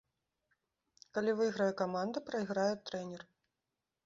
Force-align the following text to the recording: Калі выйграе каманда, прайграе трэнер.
Калі 1.17 1.31
выйграе 1.41 1.69
каманда, 1.83 2.17
прайграе 2.31 2.71
трэнер. 2.89 3.21